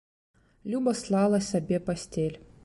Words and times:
Люба 0.71 0.93
слала 1.01 1.39
сабе 1.51 1.77
пасцель. 1.91 2.37